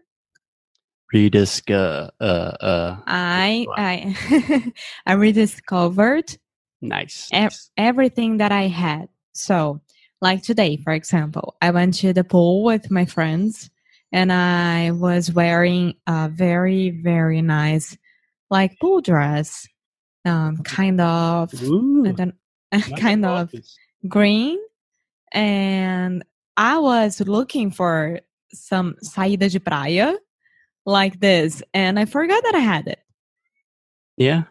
Rediscover, 1.12 2.10
uh, 2.20 2.24
uh, 2.24 2.96
I 3.06 3.66
I 3.76 4.72
I 5.06 5.12
rediscovered 5.14 6.36
nice. 6.82 7.28
ev- 7.32 7.44
nice. 7.44 7.70
everything 7.78 8.36
that 8.38 8.52
I 8.52 8.66
had. 8.66 9.08
So 9.32 9.80
like 10.20 10.42
today, 10.42 10.76
for 10.76 10.92
example, 10.92 11.56
I 11.62 11.70
went 11.70 11.94
to 11.94 12.12
the 12.12 12.24
pool 12.24 12.62
with 12.62 12.90
my 12.90 13.06
friends 13.06 13.70
and 14.12 14.32
I 14.32 14.90
was 14.90 15.32
wearing 15.32 15.94
a 16.06 16.28
very, 16.28 16.90
very 16.90 17.40
nice 17.40 17.96
like 18.50 18.78
pool 18.80 19.00
dress. 19.00 19.66
Um 20.24 20.58
kind 20.58 21.00
of 21.00 21.52
Ooh, 21.62 22.06
I 22.06 22.12
don't 22.12 22.34
not 22.72 23.00
kind 23.00 23.24
of 23.24 23.52
green 24.06 24.58
and 25.32 26.24
I 26.56 26.78
was 26.78 27.20
looking 27.20 27.70
for 27.70 28.20
some 28.52 28.96
saída 29.04 29.50
de 29.50 29.60
praia 29.60 30.16
like 30.86 31.20
this 31.20 31.62
and 31.74 31.98
I 31.98 32.04
forgot 32.04 32.42
that 32.44 32.54
I 32.54 32.60
had 32.60 32.88
it. 32.88 33.00
Yeah. 34.16 34.44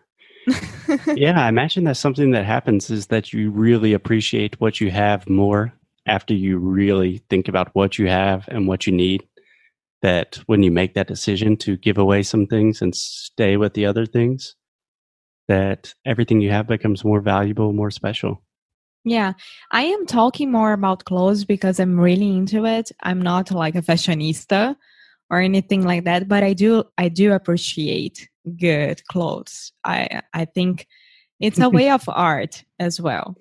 yeah, 1.16 1.44
I 1.46 1.50
imagine 1.50 1.84
that's 1.84 2.00
something 2.00 2.32
that 2.32 2.46
happens 2.46 2.90
is 2.90 3.08
that 3.08 3.34
you 3.34 3.52
really 3.52 3.94
appreciate 3.94 4.60
what 4.62 4.80
you 4.80 4.90
have 4.92 5.30
more 5.30 5.74
after 6.06 6.34
you 6.34 6.58
really 6.58 7.22
think 7.30 7.50
about 7.50 7.74
what 7.76 8.00
you 8.00 8.08
have 8.08 8.48
and 8.48 8.68
what 8.68 8.88
you 8.88 8.94
need. 8.94 9.28
That 10.02 10.40
when 10.46 10.64
you 10.64 10.72
make 10.72 10.94
that 10.94 11.08
decision 11.08 11.58
to 11.58 11.78
give 11.78 11.98
away 11.98 12.24
some 12.24 12.46
things 12.46 12.82
and 12.82 12.96
stay 12.96 13.58
with 13.58 13.74
the 13.74 13.86
other 13.86 14.06
things, 14.06 14.56
that 15.48 15.94
everything 16.06 16.42
you 16.42 16.52
have 16.52 16.68
becomes 16.68 17.04
more 17.04 17.22
valuable, 17.22 17.74
more 17.74 17.92
special. 17.92 18.44
Yeah, 19.04 19.34
I 19.72 19.84
am 19.84 20.06
talking 20.06 20.52
more 20.52 20.74
about 20.74 21.06
clothes 21.06 21.46
because 21.46 21.80
I'm 21.80 22.00
really 22.00 22.36
into 22.36 22.66
it. 22.66 22.92
I'm 23.02 23.22
not 23.22 23.52
like 23.52 23.76
a 23.76 23.82
fashionista 23.82 24.76
or 25.30 25.40
anything 25.40 25.84
like 25.84 26.04
that, 26.04 26.28
but 26.28 26.44
I 26.44 26.54
do 26.54 26.84
I 26.98 27.08
do 27.08 27.32
appreciate 27.34 28.28
good 28.58 29.06
clothes. 29.08 29.72
I 29.86 30.22
I 30.34 30.46
think 30.46 30.88
it's 31.40 31.60
a 31.60 31.70
way 31.78 31.90
of 31.90 32.04
art 32.08 32.64
as 32.80 33.00
well. 33.00 33.38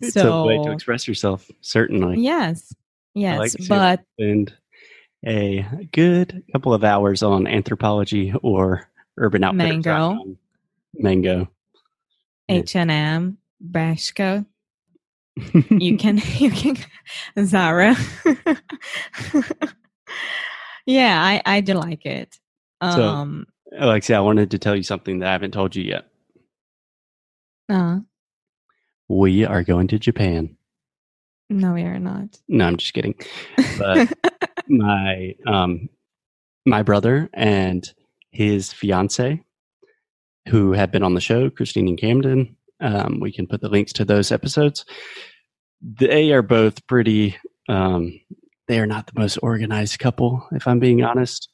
It's 0.00 0.12
so, 0.12 0.42
a 0.42 0.46
way 0.46 0.62
to 0.64 0.72
express 0.72 1.08
yourself, 1.08 1.50
certainly. 1.62 2.20
Yes, 2.20 2.74
yes, 3.14 3.38
like 3.38 3.68
but 3.68 4.04
spend 4.20 4.52
a 5.26 5.88
good 5.92 6.44
couple 6.52 6.72
of 6.72 6.84
hours 6.84 7.22
on 7.22 7.44
Anthropologie 7.44 8.38
or 8.42 8.88
Urban 9.16 9.42
Outfitters. 9.44 9.84
Mango. 9.84 10.36
Mango. 10.94 11.48
Yeah. 12.48 12.56
H 12.56 12.76
and 12.76 12.90
M, 12.90 13.38
Bershka. 13.64 14.46
You 15.70 15.98
can 15.98 16.18
you 16.38 16.50
can 16.50 16.76
Zara. 17.44 17.94
yeah, 20.86 21.22
I 21.22 21.42
I 21.44 21.60
do 21.60 21.74
like 21.74 22.06
it. 22.06 22.38
So- 22.82 23.02
Um, 23.02 23.46
Alexia, 23.76 24.16
I 24.16 24.20
wanted 24.20 24.52
to 24.52 24.58
tell 24.58 24.74
you 24.76 24.82
something 24.82 25.18
that 25.18 25.28
I 25.28 25.32
haven't 25.32 25.50
told 25.50 25.74
you 25.76 25.82
yet. 25.82 26.06
uh, 27.68 27.98
We 29.08 29.44
are 29.44 29.62
going 29.64 29.88
to 29.88 29.98
Japan. 29.98 30.56
No, 31.48 31.72
we 31.72 31.82
are 31.82 31.98
not. 31.98 32.38
No, 32.48 32.66
I'm 32.66 32.76
just 32.76 32.94
kidding. 32.94 33.14
But 33.78 34.12
my 34.68 35.34
um 35.46 35.88
my 36.64 36.82
brother 36.82 37.30
and 37.32 37.92
his 38.30 38.72
fiance 38.72 39.42
who 40.48 40.72
have 40.72 40.90
been 40.90 41.02
on 41.02 41.14
the 41.14 41.20
show 41.20 41.48
christine 41.48 41.88
and 41.88 41.98
camden 41.98 42.56
um, 42.80 43.20
we 43.20 43.32
can 43.32 43.46
put 43.46 43.60
the 43.60 43.68
links 43.68 43.92
to 43.92 44.04
those 44.04 44.30
episodes 44.30 44.84
they 45.80 46.32
are 46.32 46.42
both 46.42 46.86
pretty 46.86 47.36
um, 47.68 48.20
they 48.68 48.78
are 48.78 48.86
not 48.86 49.06
the 49.06 49.18
most 49.18 49.38
organized 49.42 49.98
couple 49.98 50.46
if 50.52 50.66
i'm 50.66 50.80
being 50.80 51.02
honest 51.02 51.48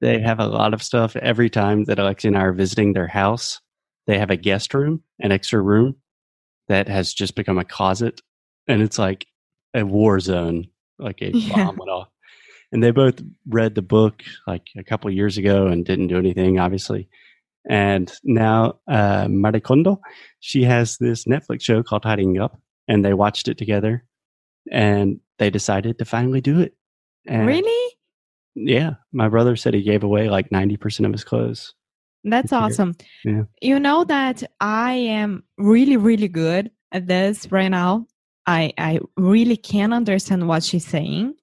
they 0.00 0.20
have 0.20 0.40
a 0.40 0.46
lot 0.46 0.74
of 0.74 0.82
stuff 0.82 1.16
every 1.16 1.50
time 1.50 1.84
that 1.84 1.98
alexia 1.98 2.28
and 2.28 2.38
i 2.38 2.42
are 2.42 2.52
visiting 2.52 2.92
their 2.92 3.08
house 3.08 3.60
they 4.06 4.18
have 4.18 4.30
a 4.30 4.36
guest 4.36 4.72
room 4.74 5.02
an 5.20 5.32
extra 5.32 5.60
room 5.60 5.96
that 6.68 6.88
has 6.88 7.12
just 7.12 7.34
become 7.34 7.58
a 7.58 7.64
closet 7.64 8.20
and 8.68 8.82
it's 8.82 8.98
like 8.98 9.26
a 9.74 9.84
war 9.84 10.20
zone 10.20 10.66
like 10.98 11.20
a 11.22 11.30
Yeah. 11.36 11.56
bomb 11.66 11.76
went 11.76 11.90
off 11.90 12.08
and 12.72 12.82
they 12.82 12.90
both 12.90 13.20
read 13.48 13.74
the 13.74 13.82
book 13.82 14.22
like 14.46 14.66
a 14.76 14.84
couple 14.84 15.08
of 15.08 15.14
years 15.16 15.36
ago 15.38 15.66
and 15.66 15.84
didn't 15.84 16.08
do 16.08 16.18
anything 16.18 16.58
obviously 16.58 17.08
and 17.68 18.12
now 18.24 18.74
uh 18.88 19.26
Marie 19.30 19.60
Kondo 19.60 20.00
she 20.40 20.64
has 20.64 20.98
this 20.98 21.24
netflix 21.24 21.62
show 21.62 21.82
called 21.82 22.02
Tidying 22.02 22.38
Up 22.38 22.60
and 22.88 23.04
they 23.04 23.14
watched 23.14 23.48
it 23.48 23.58
together 23.58 24.04
and 24.70 25.20
they 25.38 25.50
decided 25.50 25.98
to 25.98 26.04
finally 26.04 26.40
do 26.40 26.60
it 26.60 26.74
and 27.26 27.46
really? 27.46 27.94
yeah 28.54 28.94
my 29.12 29.28
brother 29.28 29.56
said 29.56 29.74
he 29.74 29.82
gave 29.82 30.02
away 30.04 30.28
like 30.28 30.50
90% 30.50 31.06
of 31.06 31.12
his 31.12 31.24
clothes 31.24 31.74
That's 32.24 32.52
awesome. 32.52 32.94
Yeah. 33.24 33.44
You 33.60 33.80
know 33.80 34.04
that 34.04 34.44
I 34.60 34.92
am 34.92 35.42
really, 35.58 35.96
really 35.96 36.28
good 36.28 36.70
at 36.92 37.08
this 37.08 37.50
right 37.50 37.66
now. 37.70 38.06
I 38.46 38.72
I 38.78 39.00
really 39.16 39.56
can 39.56 39.92
understand 39.92 40.48
what 40.48 40.62
she's 40.64 40.86
saying. 40.86 41.34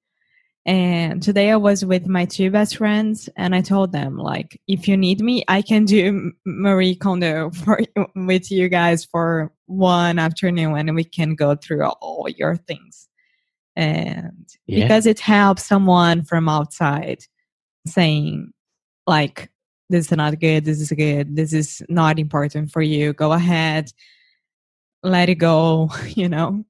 And 0.66 1.24
today 1.24 1.50
I 1.52 1.56
was 1.56 1.84
with 1.86 2.08
my 2.08 2.26
two 2.26 2.52
best 2.52 2.78
friends, 2.78 3.30
and 3.38 3.56
I 3.56 3.62
told 3.62 3.92
them 3.92 4.18
like, 4.18 4.62
if 4.68 4.88
you 4.88 4.98
need 4.98 5.22
me, 5.22 5.44
I 5.48 5.62
can 5.62 5.86
do 5.86 6.32
Marie 6.46 6.96
Kondo 6.96 7.50
for 7.52 7.80
with 8.16 8.52
you 8.52 8.70
guys 8.70 9.06
for 9.06 9.52
one 9.66 10.20
afternoon, 10.20 10.76
and 10.76 10.96
we 10.96 11.04
can 11.04 11.36
go 11.36 11.56
through 11.56 11.86
all 11.86 12.28
your 12.30 12.56
things. 12.58 13.08
And 13.76 14.48
Yeah. 14.68 14.84
because 14.84 15.06
it 15.06 15.20
helps 15.20 15.66
someone 15.66 16.24
from 16.26 16.50
outside 16.50 17.24
saying 17.88 18.52
like 19.08 19.50
this 19.90 20.12
is 20.12 20.18
not 20.18 20.40
good 20.40 20.66
this 20.66 20.80
is 20.80 20.92
good 20.92 21.36
this 21.36 21.54
is 21.54 21.82
not 21.90 22.20
important 22.20 22.72
for 22.72 22.82
you 22.82 23.14
go 23.14 23.32
ahead 23.32 23.92
let 25.04 25.30
it 25.30 25.36
go 25.36 25.90
you 26.10 26.30
know 26.30 26.64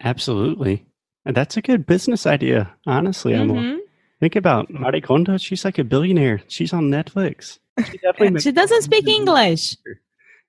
absolutely. 0.00 0.86
And 1.24 1.36
that's 1.36 1.56
a 1.56 1.62
good 1.62 1.86
business 1.86 2.26
idea 2.26 2.72
honestly 2.86 3.34
i'm 3.34 3.48
Mhm. 3.50 3.78
think 4.20 4.36
about 4.36 4.70
Marie 4.70 5.00
Kondo. 5.00 5.36
she's 5.38 5.64
like 5.64 5.78
a 5.78 5.84
billionaire. 5.84 6.40
She's 6.48 6.72
on 6.72 6.90
netflix. 6.90 7.58
She 7.90 7.98
definitely 7.98 8.40
she 8.46 8.52
doesn't 8.52 8.82
speak 8.82 9.08
english. 9.08 9.76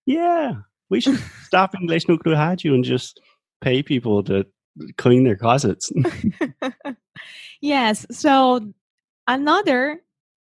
Yeah, 0.06 0.54
we 0.90 1.02
should 1.02 1.20
stop 1.44 1.76
English 1.76 2.08
no 2.08 2.18
Haju 2.18 2.74
and 2.74 2.84
just 2.84 3.20
pay 3.62 3.84
people 3.84 4.24
to 4.24 4.46
clean 4.98 5.24
their 5.26 5.36
closets. 5.36 5.92
yes. 7.62 8.06
So 8.12 8.72
another 9.28 10.02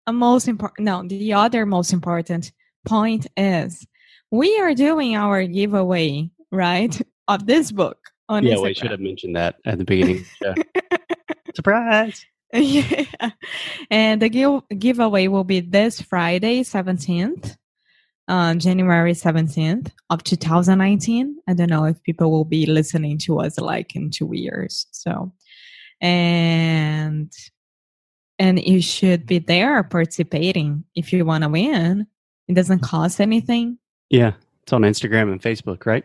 a 0.06 0.12
most 0.12 0.46
important 0.48 0.84
no 0.84 1.02
the 1.06 1.32
other 1.32 1.66
most 1.66 1.92
important 1.92 2.52
point 2.86 3.26
is 3.36 3.86
we 4.30 4.58
are 4.60 4.74
doing 4.74 5.16
our 5.16 5.44
giveaway 5.46 6.30
right 6.52 7.00
of 7.26 7.46
this 7.46 7.72
book 7.72 7.98
on 8.28 8.44
yeah, 8.44 8.54
Instagram. 8.54 8.62
we 8.62 8.74
should 8.74 8.90
have 8.90 9.00
mentioned 9.00 9.36
that 9.36 9.56
at 9.64 9.78
the 9.78 9.84
beginning. 9.84 10.24
show. 10.42 10.54
Surprise! 11.54 12.24
yeah. 12.52 13.04
And 13.90 14.22
the 14.22 14.28
give- 14.28 14.62
giveaway 14.78 15.28
will 15.28 15.44
be 15.44 15.60
this 15.60 16.00
Friday, 16.00 16.62
17th, 16.62 17.56
uh, 18.28 18.54
January 18.54 19.12
17th 19.12 19.90
of 20.10 20.22
2019. 20.24 21.38
I 21.46 21.54
don't 21.54 21.70
know 21.70 21.84
if 21.84 22.02
people 22.02 22.30
will 22.30 22.44
be 22.44 22.66
listening 22.66 23.18
to 23.18 23.40
us 23.40 23.58
like 23.58 23.94
in 23.96 24.10
two 24.10 24.30
years. 24.32 24.86
So, 24.92 25.32
and, 26.00 27.32
and 28.38 28.64
you 28.64 28.80
should 28.80 29.26
be 29.26 29.40
there 29.40 29.82
participating 29.82 30.84
if 30.94 31.12
you 31.12 31.24
want 31.24 31.44
to 31.44 31.48
win. 31.50 32.06
It 32.46 32.54
doesn't 32.54 32.80
cost 32.80 33.20
anything. 33.20 33.78
Yeah, 34.08 34.32
it's 34.62 34.72
on 34.72 34.82
Instagram 34.82 35.32
and 35.32 35.42
Facebook, 35.42 35.84
right? 35.84 36.04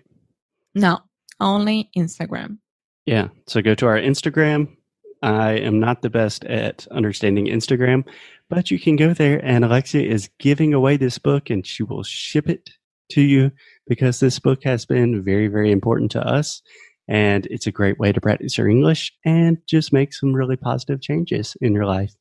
No, 0.76 1.00
only 1.44 1.90
Instagram. 1.96 2.58
Yeah. 3.06 3.28
So 3.48 3.62
go 3.62 3.76
to 3.76 3.86
our 3.86 4.00
Instagram. 4.00 4.76
I 5.22 5.54
am 5.54 5.80
not 5.80 6.02
the 6.02 6.10
best 6.10 6.44
at 6.46 6.88
understanding 6.92 7.46
Instagram, 7.48 8.04
but 8.50 8.72
you 8.72 8.80
can 8.80 8.96
go 8.96 9.14
there 9.14 9.40
and 9.44 9.64
Alexia 9.64 10.10
is 10.10 10.30
giving 10.40 10.74
away 10.74 10.98
this 10.98 11.18
book 11.18 11.50
and 11.50 11.66
she 11.66 11.84
will 11.84 12.04
ship 12.04 12.50
it 12.50 12.70
to 13.12 13.22
you 13.22 13.52
because 13.88 14.20
this 14.20 14.40
book 14.40 14.64
has 14.64 14.86
been 14.86 15.24
very, 15.24 15.48
very 15.48 15.72
important 15.72 16.12
to 16.12 16.22
us. 16.22 16.62
And 17.08 17.46
it's 17.48 17.68
a 17.68 17.72
great 17.72 18.00
way 18.00 18.12
to 18.12 18.22
practice 18.22 18.58
your 18.58 18.70
English 18.70 19.14
and 19.26 19.58
just 19.68 19.94
make 19.94 20.14
some 20.14 20.34
really 20.34 20.56
positive 20.56 21.02
changes 21.02 21.56
in 21.62 21.74
your 21.74 21.86
life. 21.86 22.14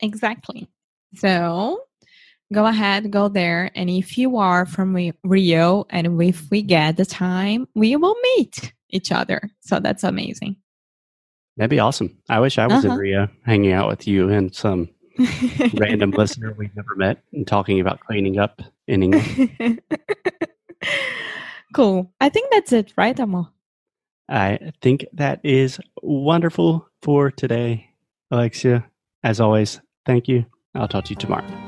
Exactly. 0.00 0.68
So 1.14 1.82
go 2.54 2.66
ahead, 2.66 3.10
go 3.10 3.28
there. 3.28 3.70
And 3.74 3.90
if 3.90 4.16
you 4.16 4.36
are 4.38 4.64
from 4.66 4.96
Rio 5.24 5.86
and 5.90 6.22
if 6.22 6.50
we 6.50 6.62
get 6.62 6.96
the 6.96 7.04
time, 7.04 7.68
we 7.74 7.96
will 7.96 8.16
meet 8.36 8.72
each 8.90 9.12
other. 9.12 9.50
So 9.60 9.80
that's 9.80 10.04
amazing. 10.04 10.56
That'd 11.56 11.70
be 11.70 11.78
awesome. 11.80 12.18
I 12.28 12.40
wish 12.40 12.58
I 12.58 12.66
was 12.66 12.84
in 12.84 12.90
Uh-huh. 12.90 13.00
Rio 13.00 13.28
hanging 13.44 13.72
out 13.72 13.88
with 13.88 14.06
you 14.08 14.28
and 14.28 14.54
some 14.54 14.88
random 15.74 16.10
listener 16.10 16.52
we've 16.56 16.74
never 16.74 16.96
met 16.96 17.22
and 17.32 17.46
talking 17.46 17.80
about 17.80 18.00
cleaning 18.00 18.38
up 18.38 18.60
in 18.88 19.02
English. 19.04 19.50
cool. 21.74 22.12
I 22.20 22.28
think 22.28 22.50
that's 22.50 22.72
it, 22.72 22.92
right, 22.96 23.18
Amor? 23.18 23.48
I 24.28 24.72
think 24.80 25.04
that 25.12 25.40
is 25.44 25.78
wonderful 26.02 26.88
for 27.02 27.30
today, 27.30 27.90
Alexia. 28.30 28.84
As 29.22 29.40
always, 29.40 29.80
thank 30.06 30.28
you. 30.28 30.46
I'll 30.74 30.88
talk 30.88 31.04
to 31.04 31.10
you 31.10 31.16
tomorrow. 31.16 31.63